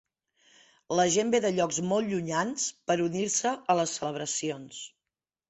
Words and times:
La 0.99 1.03
gent 1.15 1.29
ve 1.35 1.41
de 1.43 1.51
llocs 1.57 1.79
molt 1.89 2.09
llunyans 2.13 2.65
per 2.89 2.97
unir-se 3.09 3.53
a 3.75 3.79
les 3.83 3.95
celebracions. 4.01 4.83